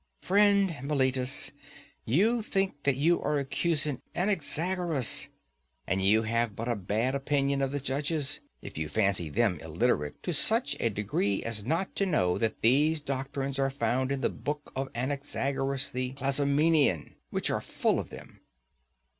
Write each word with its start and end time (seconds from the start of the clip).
Friend 0.23 0.75
Meletus, 0.81 1.51
you 2.05 2.41
think 2.41 2.81
that 2.85 2.95
you 2.95 3.21
are 3.21 3.37
accusing 3.37 4.01
Anaxagoras: 4.15 5.27
and 5.85 6.01
you 6.01 6.23
have 6.23 6.55
but 6.55 6.67
a 6.67 6.75
bad 6.75 7.13
opinion 7.13 7.61
of 7.61 7.71
the 7.71 7.79
judges, 7.79 8.39
if 8.63 8.79
you 8.79 8.89
fancy 8.89 9.29
them 9.29 9.59
illiterate 9.59 10.23
to 10.23 10.33
such 10.33 10.75
a 10.79 10.89
degree 10.89 11.43
as 11.43 11.63
not 11.65 11.95
to 11.97 12.07
know 12.07 12.39
that 12.39 12.63
these 12.63 12.99
doctrines 12.99 13.59
are 13.59 13.69
found 13.69 14.11
in 14.11 14.21
the 14.21 14.29
books 14.29 14.71
of 14.75 14.89
Anaxagoras 14.95 15.91
the 15.91 16.13
Clazomenian, 16.13 17.13
which 17.29 17.51
are 17.51 17.61
full 17.61 17.99
of 17.99 18.09
them. 18.09 18.39